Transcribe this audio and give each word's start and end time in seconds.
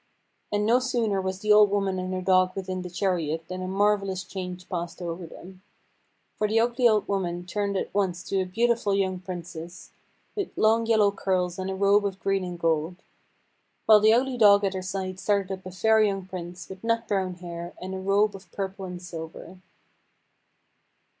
And 0.51 0.65
no 0.65 0.79
sooner 0.79 1.21
was 1.21 1.41
the 1.41 1.53
old 1.53 1.69
woman 1.69 1.99
and 1.99 2.11
her 2.11 2.23
dog 2.23 2.55
within 2.55 2.81
the 2.81 2.89
chariot 2.89 3.47
than 3.49 3.61
a 3.61 3.67
marvellous 3.67 4.23
change 4.23 4.67
passed 4.67 4.99
over 4.99 5.27
them, 5.27 5.61
for 6.33 6.47
the 6.47 6.59
ugly 6.59 6.87
old 6.89 7.07
woman 7.07 7.45
turned 7.45 7.77
at 7.77 7.93
once 7.93 8.23
to 8.23 8.41
a 8.41 8.45
beautiful 8.45 8.95
young 8.95 9.19
Princess, 9.19 9.91
with 10.35 10.57
long 10.57 10.87
yellow 10.87 11.11
curls 11.11 11.59
and 11.59 11.69
a 11.69 11.75
robe 11.75 12.03
of 12.03 12.19
green 12.19 12.43
and 12.43 12.59
gold, 12.59 13.03
while 13.85 13.99
the 13.99 14.11
ugly 14.11 14.39
dog 14.39 14.63
at 14.65 14.73
her 14.73 14.81
side 14.81 15.19
started 15.19 15.51
up 15.51 15.67
a 15.67 15.71
fair 15.71 16.01
young 16.01 16.25
Prince, 16.25 16.67
with 16.67 16.83
nut 16.83 17.07
brown 17.07 17.35
hair, 17.35 17.75
and 17.79 17.93
a 17.93 17.99
robe 17.99 18.35
of 18.35 18.51
purple 18.51 18.85
and 18.85 19.03
silver. 19.03 19.59